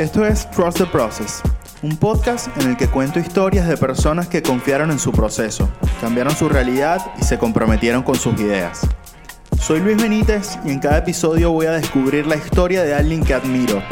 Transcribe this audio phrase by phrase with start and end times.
[0.00, 1.42] Esto es Trust the Process,
[1.82, 5.70] un podcast en el que cuento historias de personas que confiaron en su proceso,
[6.00, 8.80] cambiaron su realidad y se comprometieron con sus ideas.
[9.60, 13.34] Soy Luis Benítez y en cada episodio voy a descubrir la historia de alguien que
[13.34, 13.82] admiro,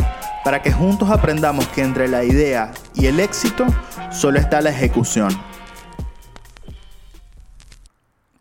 [0.44, 3.66] para que juntos aprendamos que entre la idea y el éxito
[4.10, 5.28] solo está la ejecución.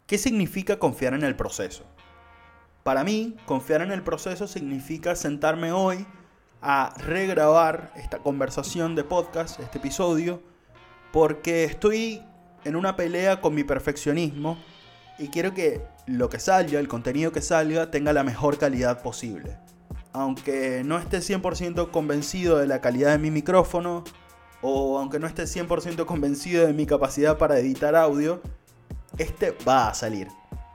[0.06, 1.84] ¿Qué significa confiar en el proceso?
[2.84, 6.08] Para mí, confiar en el proceso significa sentarme hoy
[6.62, 10.42] a regrabar esta conversación de podcast, este episodio,
[11.12, 12.22] porque estoy
[12.64, 14.58] en una pelea con mi perfeccionismo
[15.20, 19.58] y quiero que lo que salga, el contenido que salga, tenga la mejor calidad posible.
[20.14, 24.04] Aunque no esté 100% convencido de la calidad de mi micrófono,
[24.62, 28.42] o aunque no esté 100% convencido de mi capacidad para editar audio,
[29.18, 30.28] este va a salir.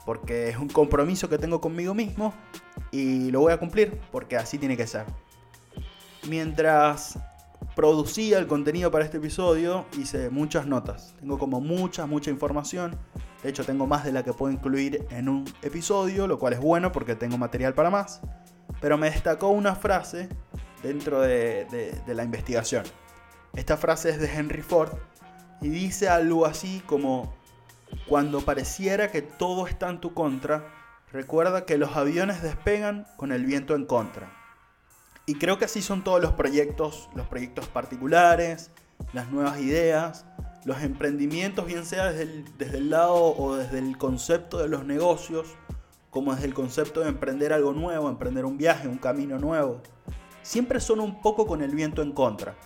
[0.04, 2.34] Porque es un compromiso que tengo conmigo mismo
[2.90, 5.06] y lo voy a cumplir porque así tiene que ser.
[6.28, 7.18] Mientras
[7.74, 11.14] producía el contenido para este episodio, hice muchas notas.
[11.18, 12.96] Tengo como mucha, mucha información.
[13.42, 16.60] De hecho, tengo más de la que puedo incluir en un episodio, lo cual es
[16.60, 18.20] bueno porque tengo material para más.
[18.80, 20.28] Pero me destacó una frase
[20.82, 21.66] dentro de,
[22.06, 22.84] de la investigación.
[23.54, 24.92] Esta frase es de Henry Ford
[25.60, 27.34] y dice algo así como,
[28.06, 30.66] cuando pareciera que todo está en tu contra,
[31.12, 34.41] recuerda que los aviones despegan con el viento en contra.
[35.26, 38.70] Y creo que así son todos los proyectos, los proyectos particulares,
[39.12, 40.26] las nuevas ideas,
[40.64, 44.84] los emprendimientos, bien sea desde el, desde el lado o desde el concepto de los
[44.84, 45.48] negocios,
[46.10, 49.80] como desde el concepto de emprender algo nuevo, emprender un viaje, un camino nuevo.
[50.42, 52.56] Siempre son un poco con el viento en contra.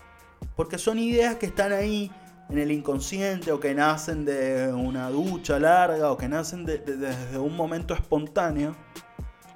[0.56, 2.10] Porque son ideas que están ahí
[2.48, 7.54] en el inconsciente o que nacen de una ducha larga o que nacen desde un
[7.56, 8.74] momento espontáneo,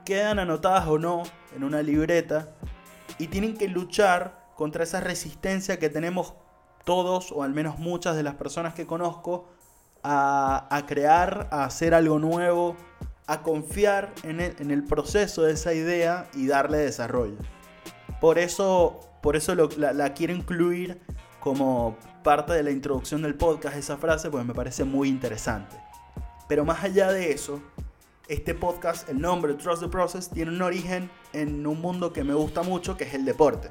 [0.05, 1.23] quedan anotadas o no
[1.55, 2.49] en una libreta
[3.21, 6.35] y tienen que luchar contra esa resistencia que tenemos
[6.85, 9.47] todos, o al menos muchas de las personas que conozco,
[10.03, 12.77] a, crear, a hacer algo nuevo,
[13.27, 17.37] a confiar en el, proceso de esa idea y darle desarrollo.
[18.23, 20.99] Por eso, por eso la, la, quiero incluir
[21.41, 25.77] como parte de la introducción del podcast esa frase, pues me parece muy interesante.
[26.49, 27.61] Pero más allá de eso,
[28.29, 32.35] este podcast, el nombre Trust the Process, tiene un origen en un mundo que me
[32.35, 33.71] gusta mucho, que es el deporte.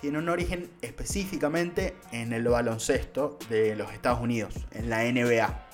[0.00, 5.66] Tiene un origen específicamente en el baloncesto de los Estados Unidos, en la NBA.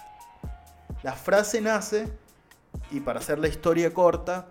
[1.02, 2.12] La frase nace,
[2.90, 4.48] y para hacer la historia corta,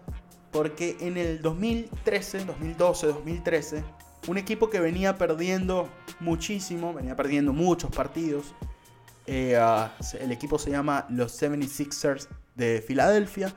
[0.52, 3.84] porque en el 2013, 2012, 2013,
[4.28, 8.54] un equipo que venía perdiendo muchísimo, venía perdiendo muchos partidos,
[9.32, 9.60] eh,
[10.20, 13.54] el equipo se llama los 76ers de Filadelfia.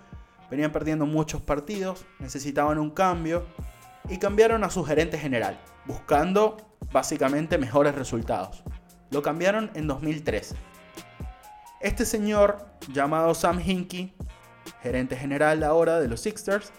[0.52, 3.46] Venían perdiendo muchos partidos, necesitaban un cambio
[4.10, 6.58] y cambiaron a su gerente general, buscando
[6.92, 8.62] básicamente mejores resultados.
[9.10, 10.54] Lo cambiaron en 2013.
[11.80, 14.12] Este señor, llamado Sam Hinkie,
[14.82, 16.70] gerente general ahora de los Sixers,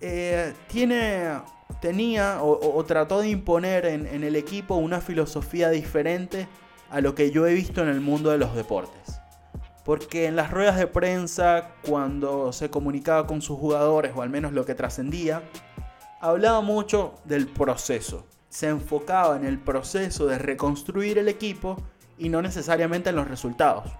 [0.00, 1.40] eh, tiene,
[1.80, 6.46] tenía o, trató de imponer en el equipo una filosofía diferente
[6.90, 9.13] a lo que yo he visto en el mundo de los deportes.
[9.84, 14.52] Porque en las ruedas de prensa, cuando se comunicaba con sus jugadores, o al menos
[14.52, 15.42] lo que trascendía,
[16.20, 18.26] hablaba mucho del proceso.
[18.48, 21.76] Se enfocaba en el proceso de reconstruir el equipo
[22.18, 23.92] y no necesariamente en los resultados.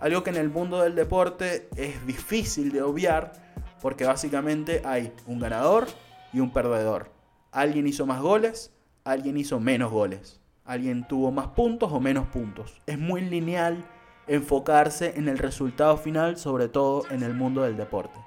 [0.00, 3.32] Algo que en el mundo del deporte es difícil de obviar
[3.80, 5.86] porque básicamente hay un ganador
[6.32, 7.10] y un perdedor.
[7.50, 8.72] Alguien hizo más goles,
[9.04, 10.40] alguien hizo menos goles.
[10.64, 12.80] Alguien tuvo más puntos o menos puntos.
[12.86, 13.84] Es muy lineal
[14.30, 18.18] enfocarse en el resultado final, sobre todo en el mundo del deporte.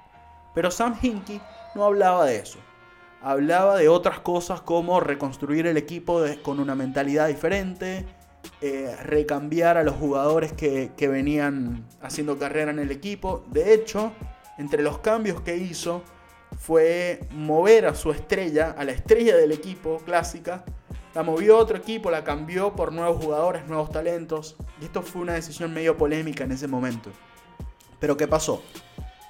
[0.54, 1.40] Pero Sam Hinkie
[1.74, 2.58] no hablaba de eso.
[3.22, 8.04] Hablaba de otras cosas como reconstruir el equipo con una mentalidad diferente,
[8.60, 13.42] eh, recambiar a los jugadores que, que venían haciendo carrera en el equipo.
[13.48, 14.12] De hecho,
[14.58, 16.02] entre los cambios que hizo
[16.58, 20.64] fue mover a su estrella, a la estrella del equipo clásica,
[21.14, 24.56] la movió a otro equipo, la cambió por nuevos jugadores, nuevos talentos.
[24.80, 27.10] Y esto fue una decisión medio polémica en ese momento.
[28.00, 28.62] Pero ¿qué pasó?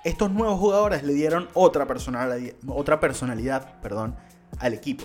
[0.02, 4.16] Estos nuevos jugadores le dieron otra personalidad, otra personalidad perdón,
[4.58, 5.04] al equipo.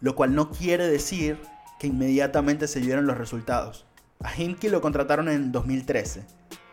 [0.00, 1.40] Lo cual no quiere decir
[1.80, 3.86] que inmediatamente se dieron los resultados.
[4.22, 6.24] A Hinkie lo contrataron en 2013.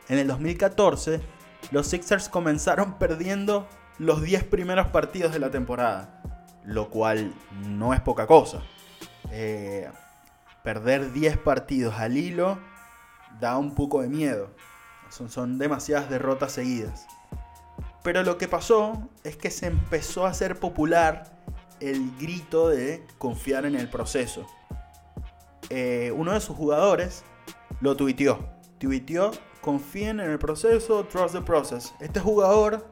[0.10, 1.22] En el 2014,
[1.72, 3.68] los Sixers comenzaron perdiendo
[3.98, 6.22] los 10 primeros partidos de la temporada.
[6.64, 7.34] Lo cual
[7.68, 8.64] no es poca cosa.
[9.32, 9.90] Eh,
[10.64, 12.60] perder 10 partidos al hilo
[13.40, 14.52] da un poco de miedo.
[15.10, 17.06] Son, demasiadas derrotas seguidas.
[18.04, 21.32] Pero lo que pasó es que se empezó a hacer popular
[21.80, 24.46] el grito de confiar en el proceso.
[25.70, 27.24] Eh, uno de sus jugadores
[27.82, 28.40] lo tuiteó.
[28.80, 29.32] Tuiteó,
[29.62, 31.94] confíen en el proceso, trust the process.
[32.00, 32.86] Este jugador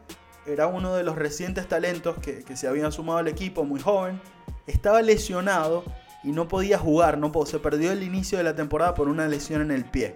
[0.45, 4.21] era uno de los recientes talentos que, se habían sumado al equipo, muy joven.
[4.67, 5.83] Estaba lesionado
[6.23, 9.61] y no podía jugar, no se perdió el inicio de la temporada por una lesión
[9.61, 10.15] en el pie.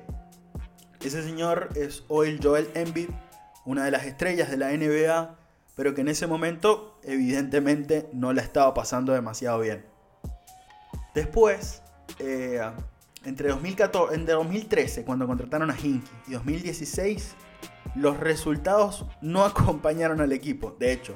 [1.02, 3.10] Ese señor es hoy Joel Embiid,
[3.66, 5.36] una de las estrellas de la NBA,
[5.76, 9.86] pero que en ese momento evidentemente no la estaba pasando demasiado bien.
[11.14, 11.82] Después,
[12.20, 12.62] eh,
[13.26, 17.36] entre, 2014, entre 2013, cuando contrataron a Hinky, y 2016,
[17.96, 20.76] los resultados no acompañaron al equipo.
[20.80, 21.16] De hecho,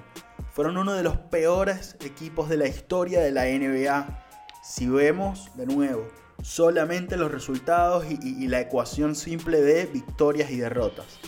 [0.52, 4.31] fueron uno de los peores equipos de la historia de la NBA.
[4.62, 6.08] Si vemos, de nuevo,
[6.44, 11.20] solamente los resultados y, la ecuación simple de victorias y derrotas.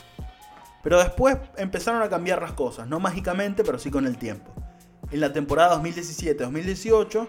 [0.84, 4.52] Pero después empezaron a cambiar las cosas, no mágicamente, pero sí con el tiempo.
[5.12, 7.28] En la temporada 2017-2018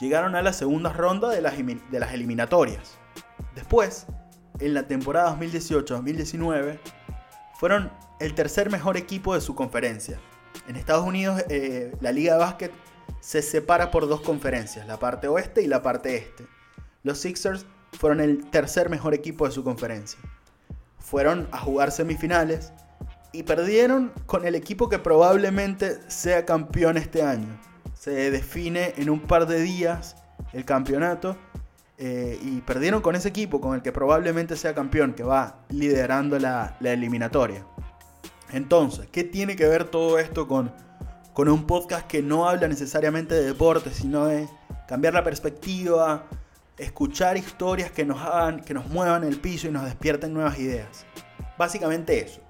[0.00, 2.98] llegaron a la segunda ronda de las, de las eliminatorias.
[3.54, 4.06] Después,
[4.58, 6.78] en la temporada 2018-2019,
[7.54, 10.18] fueron el tercer mejor equipo de su conferencia.
[10.68, 12.72] En Estados Unidos, eh, la Liga de Básquet
[13.26, 16.46] se separa por dos conferencias, la parte oeste y la parte este.
[17.02, 20.20] Los Sixers fueron el tercer mejor equipo de su conferencia.
[21.00, 22.72] Fueron a jugar semifinales
[23.32, 27.48] y perdieron con el equipo que probablemente sea campeón este año.
[27.94, 30.14] Se define en un par de días
[30.52, 31.36] el campeonato
[31.98, 36.38] eh, y perdieron con ese equipo con el que probablemente sea campeón, que va liderando
[36.38, 37.66] la, eliminatoria.
[38.52, 40.85] Entonces, ¿qué tiene que ver todo esto con,
[41.36, 44.48] con un podcast que no habla necesariamente de deporte, sino de
[44.88, 46.24] cambiar la perspectiva,
[46.78, 51.04] escuchar historias que nos hagan, que nos muevan el piso y nos despierten nuevas ideas.
[51.58, 52.40] Básicamente eso.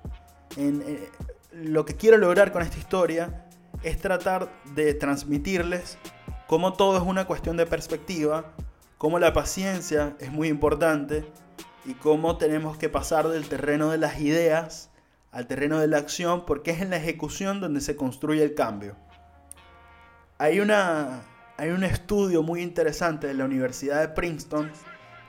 [0.56, 1.11] Eh,
[1.50, 3.49] lo que quiero lograr con esta historia
[3.83, 5.99] es tratar de transmitirles
[6.47, 8.53] cómo todo es una cuestión de perspectiva,
[8.99, 11.29] cómo la paciencia es muy importante
[11.85, 14.91] y cómo tenemos que pasar del terreno de las ideas
[15.37, 18.97] al terreno de la acción porque es en la ejecución donde se construye el cambio.
[20.38, 21.25] Hay una
[21.59, 24.71] hay un estudio muy interesante de la Universidad de Princeton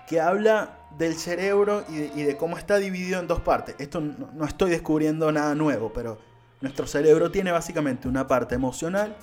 [0.07, 3.75] que habla del cerebro y de, cómo está dividido en dos partes.
[3.80, 6.19] Esto no, estoy descubriendo nada nuevo, pero
[6.62, 9.13] nuestro cerebro tiene básicamente una parte emocional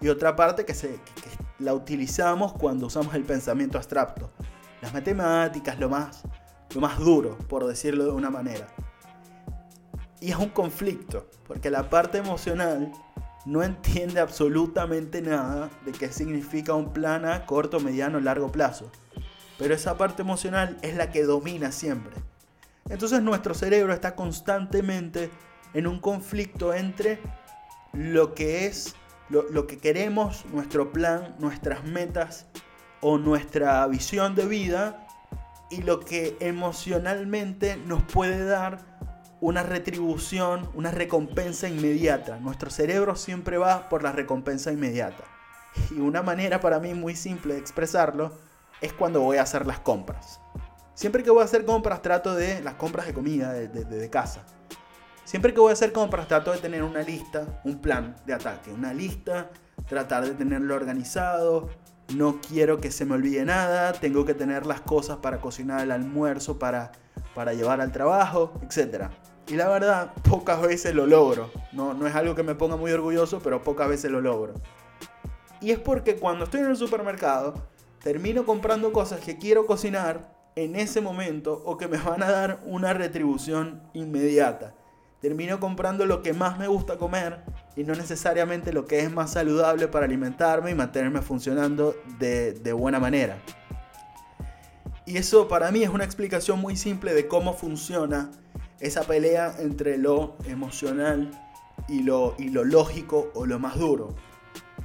[0.00, 0.98] y otra parte que, se,
[1.60, 4.32] la utilizamos cuando usamos el pensamiento abstracto.
[4.80, 6.22] Las matemáticas, lo más,
[6.74, 8.66] lo más duro, por decirlo de una manera.
[10.22, 12.92] Y es un conflicto, porque la parte emocional
[13.44, 18.88] no entiende absolutamente nada de qué significa un plan a corto, mediano, largo plazo.
[19.58, 22.14] Pero esa parte emocional es la que domina siempre.
[22.88, 25.28] Entonces nuestro cerebro está constantemente
[25.74, 27.18] en un conflicto entre
[27.92, 28.94] lo que es,
[29.28, 32.46] lo, lo que queremos, nuestro plan, nuestras metas
[33.00, 35.04] o nuestra visión de vida
[35.68, 38.92] y lo que emocionalmente nos puede dar
[39.42, 42.38] una retribución, una recompensa inmediata.
[42.38, 45.24] Nuestro cerebro siempre va por la recompensa inmediata.
[45.90, 48.32] Y una manera para mí muy simple de expresarlo
[48.80, 50.40] es cuando voy a hacer las compras.
[50.94, 54.44] Siempre que voy a hacer compras trato de las compras de comida, de, casa.
[55.24, 58.70] Siempre que voy a hacer compras trato de tener una lista, un plan de ataque,
[58.70, 59.50] una lista,
[59.88, 61.68] tratar de tenerlo organizado.
[62.14, 65.90] No quiero que se me olvide nada, tengo que tener las cosas para cocinar el
[65.90, 66.92] almuerzo, para,
[67.34, 69.10] para llevar al trabajo, etc.
[69.48, 71.50] Y la verdad, pocas veces lo logro.
[71.72, 74.54] No, no es algo que me ponga muy orgulloso, pero pocas veces lo logro.
[75.60, 77.54] Y es porque cuando estoy en el supermercado,
[78.02, 82.60] termino comprando cosas que quiero cocinar en ese momento o que me van a dar
[82.64, 84.74] una retribución inmediata.
[85.20, 87.44] Termino comprando lo que más me gusta comer
[87.76, 92.72] y no necesariamente lo que es más saludable para alimentarme y mantenerme funcionando de, de
[92.72, 93.38] buena manera.
[95.06, 98.30] Y eso para mí es una explicación muy simple de cómo funciona
[98.82, 101.30] esa pelea entre lo emocional
[101.88, 104.14] y lo, y lo lógico o lo más duro.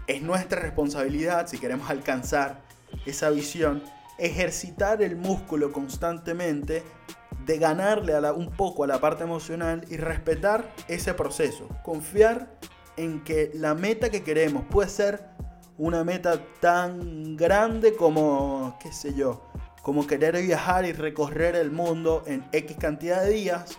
[0.05, 2.61] Es nuestra responsabilidad, si queremos alcanzar
[3.07, 3.83] esa visión,
[4.19, 6.83] ejercitar el músculo constantemente
[7.45, 11.67] de ganarle a un poco a la parte emocional y respetar ese proceso.
[11.83, 12.55] Confiar
[12.97, 15.25] en que la meta que queremos puede ser
[15.77, 19.43] una meta tan grande como, qué sé yo,
[19.81, 23.77] como querer viajar y recorrer el mundo en X cantidad de días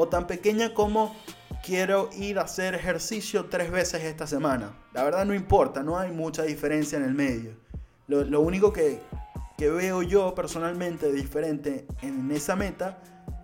[0.00, 1.14] o tan pequeña como
[1.62, 4.72] quiero ir a hacer ejercicio tres veces esta semana.
[4.94, 7.52] La verdad no importa, no hay mucha diferencia en el medio.
[8.08, 9.02] Lo, único que,
[9.58, 12.96] que veo yo personalmente diferente en esa meta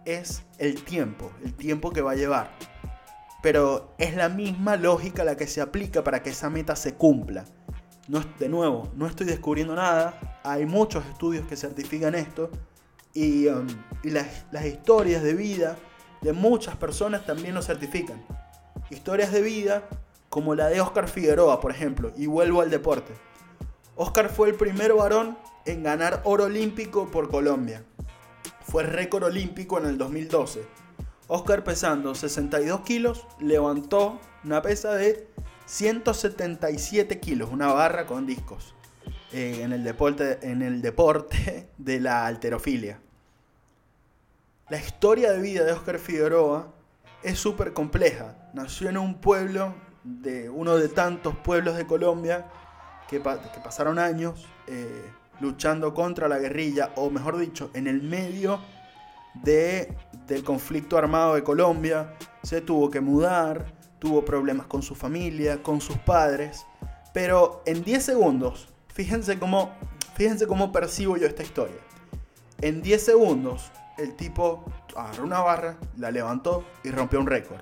[0.06, 2.50] es el tiempo, el tiempo que va a llevar.
[3.42, 7.44] Pero es la misma lógica la que se aplica para que esa meta se cumpla.
[8.08, 12.50] no, de nuevo, no estoy descubriendo nada, hay muchos estudios que certifican esto
[13.12, 13.66] y, um,
[14.04, 15.76] las, las historias de vida
[16.26, 18.20] de muchas personas también lo certifican.
[18.90, 19.84] Historias de vida
[20.28, 23.12] como la de Oscar Figueroa, por ejemplo, y vuelvo al deporte.
[23.94, 27.84] Oscar fue el primer varón en ganar oro olímpico por Colombia.
[28.60, 30.66] Fue récord olímpico en el 2012.
[31.28, 35.28] Oscar pesando 62 kilos levantó una pesa de
[35.66, 38.74] 177 kilos, una barra con discos,
[39.32, 42.98] eh, en, el deporte, en el deporte de la alterofilia.
[44.68, 46.66] La historia de vida de Oscar Figueroa
[47.22, 48.50] es súper compleja.
[48.52, 52.50] Nació en un pueblo, de uno de tantos pueblos de Colombia,
[53.08, 55.08] que, pasaron años eh,
[55.38, 58.58] luchando contra la guerrilla, o mejor dicho, en el medio
[59.34, 59.96] de,
[60.26, 62.16] del conflicto armado de Colombia.
[62.42, 66.66] Se tuvo que mudar, tuvo problemas con su familia, con sus padres,
[67.14, 69.70] pero en 10 segundos, fíjense cómo,
[70.16, 71.78] fíjense cómo percibo yo esta historia.
[72.60, 77.60] En 10 segundos, el tipo agarró una barra, la levantó y rompió un récord.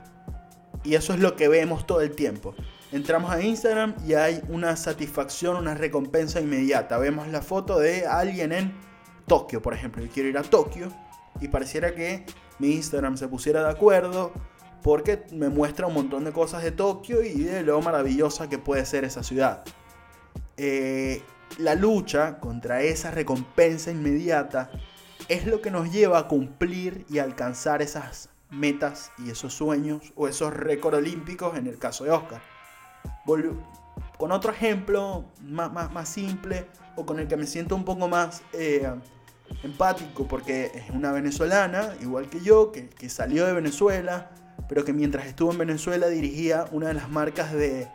[0.82, 2.54] Y eso es lo que vemos todo el tiempo.
[2.92, 6.98] Entramos a Instagram y hay una satisfacción, una recompensa inmediata.
[6.98, 8.74] Vemos la foto de alguien en
[9.26, 10.04] Tokio, por ejemplo.
[10.04, 10.92] Yo quiero ir a Tokio
[11.40, 12.24] y pareciera que
[12.58, 14.32] mi Instagram se pusiera de acuerdo
[14.82, 18.84] porque me muestra un montón de cosas de Tokio y de lo maravillosa que puede
[18.84, 19.64] ser esa ciudad.
[20.58, 21.22] Eh,
[21.58, 24.70] la lucha contra esa recompensa inmediata
[25.28, 30.28] es lo que nos lleva a cumplir y alcanzar esas metas y esos sueños o
[30.28, 32.42] esos récords olímpicos en el caso de Oscar.
[34.18, 36.66] con otro ejemplo más, más, simple
[36.96, 38.88] o con el que me siento un poco más eh,
[39.62, 44.30] empático porque es una venezolana, igual que yo, que, que salió de Venezuela,
[44.68, 47.88] pero que mientras estuvo en Venezuela dirigía una de las marcas de,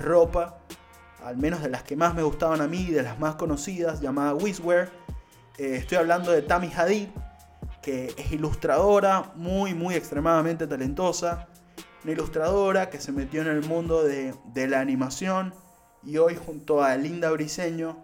[0.00, 0.58] ropa,
[1.22, 4.34] al menos de las que más me gustaban a mí, de las más conocidas, llamada
[4.34, 4.90] Wizwear.
[5.56, 7.08] Eh, estoy hablando de Tammy Hadid,
[7.80, 11.46] que es ilustradora, muy, muy extremadamente talentosa.
[12.02, 14.34] Una ilustradora que se metió en el mundo de,
[14.68, 15.54] la animación
[16.02, 17.96] y hoy junto a Linda Briseño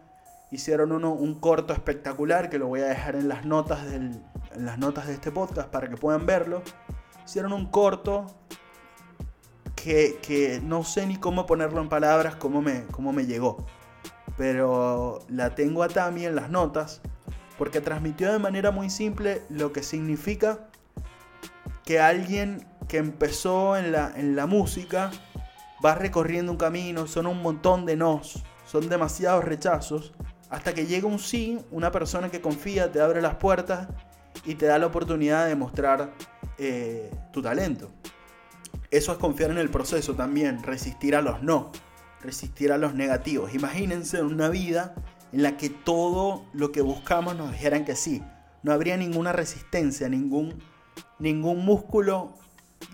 [0.50, 4.23] hicieron uno, un corto espectacular que lo voy a dejar en las notas, en
[4.57, 6.62] las notas de este podcast para que puedan verlo
[7.30, 8.26] hicieron un corto
[9.76, 13.66] que, no sé ni cómo ponerlo en palabras, cómo me, cómo me llegó.
[14.37, 17.00] Pero la tengo a Tami en las notas
[17.61, 20.61] porque transmitió de manera muy simple lo que significa
[21.85, 25.11] que alguien que empezó en la, en la música
[25.85, 30.14] va recorriendo un camino, son un montón de nos, son demasiados rechazos,
[30.49, 33.88] hasta que llega un sí, una persona que confía, te abre las puertas
[34.47, 36.14] y te da la oportunidad de mostrar
[36.57, 37.90] eh, tu talento.
[38.90, 41.73] Eso es confiar en el proceso también, resistir a los no,
[42.23, 43.52] resistir a los negativos.
[43.52, 44.95] Imagínense una vida
[45.33, 48.23] en la que todo lo que buscamos nos dijeran que sí.
[48.63, 50.59] No habría ninguna resistencia, ningún,
[51.19, 52.35] ningún músculo,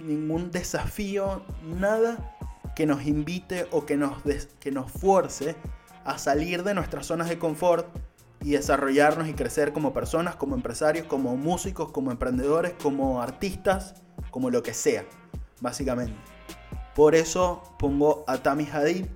[0.03, 2.37] ningún desafío, nada
[2.77, 4.23] que nos invite o que nos,
[4.61, 5.57] que nos force
[6.05, 7.87] a salir de nuestras zonas de confort
[8.43, 13.95] y desarrollarnos y crecer como personas, como empresarios, como músicos, como emprendedores, como artistas,
[14.31, 15.05] como lo que sea,
[15.61, 16.15] básicamente.
[16.95, 19.07] Por eso pongo a Tami Hadid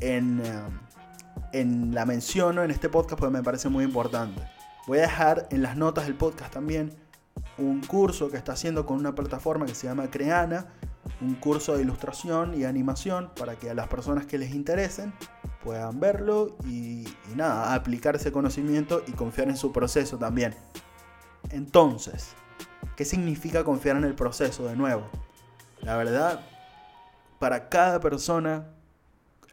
[0.00, 0.62] en, eh,
[1.52, 4.42] en la menciono en este podcast porque me parece muy importante.
[4.86, 6.92] Voy a dejar en las notas del podcast también
[7.58, 10.66] un curso que está haciendo con una plataforma que se llama Creana,
[11.20, 15.12] un curso de ilustración y animación para que a las personas que les interesen
[15.62, 17.06] puedan verlo y,
[17.36, 20.54] nada, aplicar ese conocimiento y confiar en su proceso también.
[21.50, 22.34] Entonces,
[22.96, 25.08] ¿qué significa confiar en el proceso de nuevo?
[25.80, 26.40] La verdad,
[27.38, 28.66] para cada persona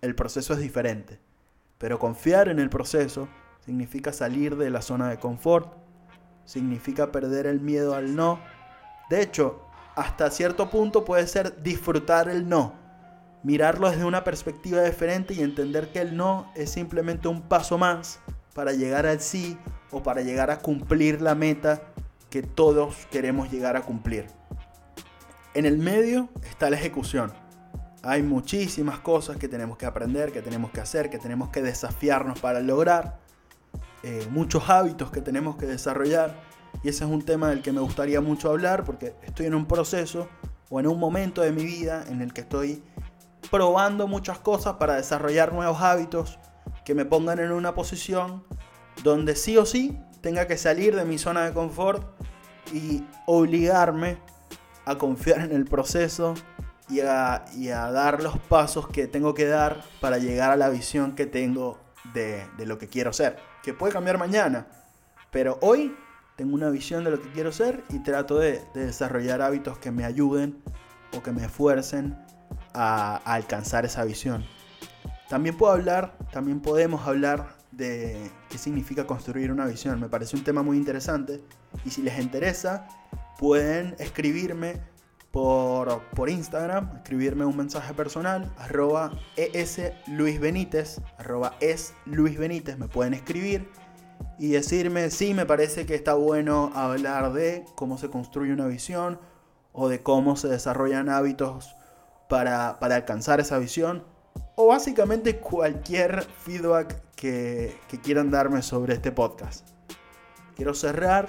[0.01, 1.19] el proceso es diferente,
[1.79, 3.27] pero confiar en el proceso
[3.65, 5.73] significa salir de la zona de confort,
[6.45, 8.39] significa perder el miedo al no.
[9.09, 9.63] De hecho,
[9.95, 12.79] hasta cierto punto puede ser disfrutar el no
[13.43, 18.19] mirarlo desde una perspectiva diferente y entender que el no es simplemente un paso más
[18.53, 19.57] para llegar al sí
[19.91, 21.81] o para llegar a cumplir la meta
[22.29, 24.27] que todos queremos llegar a cumplir.
[25.53, 27.33] En el medio está la ejecución.
[28.01, 32.39] Hay muchísimas cosas que tenemos que aprender, que tenemos que hacer, que tenemos que desafiarnos
[32.39, 33.19] para lograr.
[34.03, 36.39] Eh, muchos hábitos que tenemos que desarrollar.
[36.83, 39.65] Y ese es un tema del que me gustaría mucho hablar porque estoy en un
[39.65, 40.29] proceso
[40.69, 42.81] o en un momento de mi vida en el que estoy
[43.51, 46.39] probando muchas cosas para desarrollar nuevos hábitos
[46.85, 48.43] que me pongan en una posición
[49.03, 52.03] donde sí o sí tenga que salir de mi zona de confort
[52.73, 54.17] y obligarme
[54.85, 56.35] a confiar en el proceso
[56.89, 61.27] y a, dar los pasos que tengo que dar para llegar a la visión que
[61.27, 61.79] tengo
[62.13, 63.37] de, lo que quiero ser.
[63.63, 64.67] Que puede cambiar mañana,
[65.31, 65.95] pero hoy
[66.35, 70.05] tengo una visión de lo que quiero ser y trato de, desarrollar hábitos que me
[70.05, 70.61] ayuden
[71.15, 72.17] o que me esfuercen
[72.73, 74.45] a, alcanzar esa visión.
[75.29, 79.99] También puedo hablar, también podemos hablar de qué significa construir una visión.
[79.99, 81.43] Me parece un tema muy interesante
[81.85, 82.87] y si les interesa
[83.37, 84.81] pueden escribirme
[85.31, 93.13] por, por Instagram, escribirme un mensaje personal, arroba esluisbenítez, arroba es Luis Benítez, me pueden
[93.13, 93.69] escribir
[94.39, 99.19] y decirme si me parece que está bueno hablar de cómo se construye una visión
[99.71, 101.75] o de cómo se desarrollan hábitos
[102.27, 104.03] para, alcanzar esa visión
[104.55, 109.67] o básicamente cualquier feedback que, que quieran darme sobre este podcast.
[110.55, 111.27] Quiero cerrar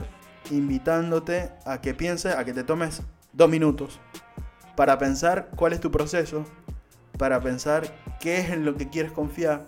[0.50, 3.02] invitándote a que pienses, a que te tomes
[3.32, 4.00] dos minutos
[4.76, 6.44] para pensar cuál es tu proceso,
[7.18, 9.66] para pensar qué es en lo que quieres confiar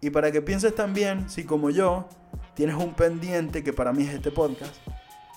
[0.00, 2.08] y para que pienses también si como yo
[2.54, 4.74] tienes un pendiente, que para mí es este podcast,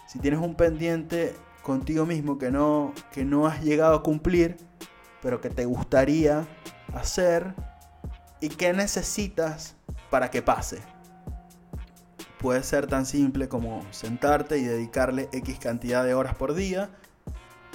[0.08, 4.58] si tienes un pendiente contigo mismo que no, que no has llegado a cumplir,
[5.22, 6.46] pero que te gustaría
[6.94, 7.56] hacer
[8.39, 9.75] y que necesitas
[10.10, 10.80] para que pase.
[12.39, 16.92] Puede ser tan simple como sentarte y dedicarle X cantidad de horas por día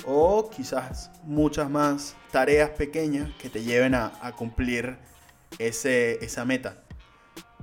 [0.06, 4.98] o quizás muchas más tareas pequeñas que te lleven a, cumplir
[5.58, 6.82] ese, esa meta.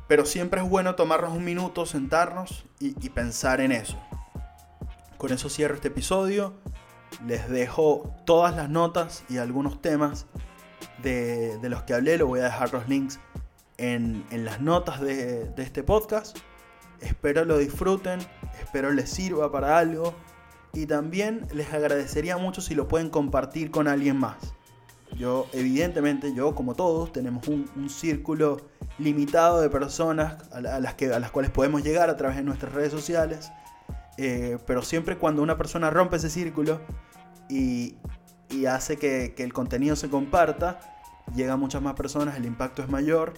[0.07, 3.97] Pero siempre es bueno tomarnos un minuto, sentarnos y, pensar en eso.
[5.17, 6.53] Con eso cierro este episodio.
[7.25, 10.27] Les dejo todas las notas y algunos temas
[11.01, 12.17] de, los que hablé.
[12.17, 13.19] Lo voy a dejar los links
[13.77, 16.37] en, las notas de, de este podcast.
[17.01, 18.19] Espero lo disfruten,
[18.59, 20.15] espero les sirva para algo
[20.73, 24.53] y también les agradecería mucho si lo pueden compartir con alguien más.
[25.15, 28.57] Yo, evidentemente, yo como todos, tenemos un, círculo
[28.99, 32.73] limitado de personas a, las que, a las cuales podemos llegar a través de nuestras
[32.73, 33.51] redes sociales.
[34.17, 36.81] Eh, pero siempre cuando una persona rompe ese círculo
[37.49, 37.95] y,
[38.67, 40.79] hace que, que, el contenido se comparta,
[41.35, 43.33] llega a muchas más personas, el impacto es mayor.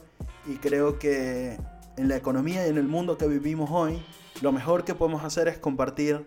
[0.47, 1.57] Y creo que
[1.97, 4.01] en la economía y en el mundo que vivimos hoy,
[4.41, 6.25] lo mejor que podemos hacer es compartir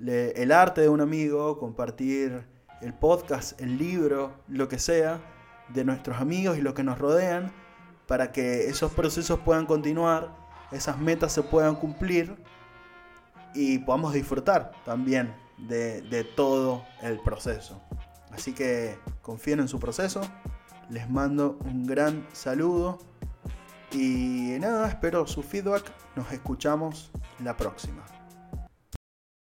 [0.00, 2.46] el arte de un amigo, compartir
[2.80, 5.20] el podcast, el libro, lo que sea,
[5.68, 7.52] de nuestros amigos y lo que nos rodean,
[8.06, 10.34] para que esos procesos puedan continuar,
[10.72, 12.36] esas metas se puedan cumplir
[13.54, 17.80] y podamos disfrutar también de, de todo el proceso.
[18.30, 20.20] Así que confíen en su proceso,
[20.90, 22.98] les mando un gran saludo
[23.90, 25.84] y nada, espero su feedback,
[26.14, 27.10] nos escuchamos
[27.42, 28.17] la próxima.